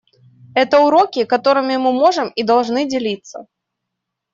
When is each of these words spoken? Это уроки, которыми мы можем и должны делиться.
Это 0.55 0.79
уроки, 0.79 1.25
которыми 1.25 1.77
мы 1.77 1.91
можем 1.91 2.29
и 2.29 2.41
должны 2.41 2.87
делиться. 2.89 3.45